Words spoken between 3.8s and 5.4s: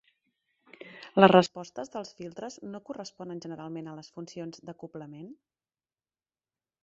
a les funcions d'acoblament???